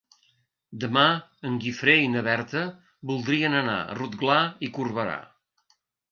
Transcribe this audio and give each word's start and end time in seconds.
Demà 0.83 1.01
en 1.49 1.59
Guifré 1.65 1.93
i 2.03 2.07
na 2.13 2.23
Berta 2.27 2.63
voldrien 3.11 3.57
anar 3.59 3.75
a 3.83 3.93
Rotglà 3.99 4.39
i 4.69 4.71
Corberà. 4.79 5.19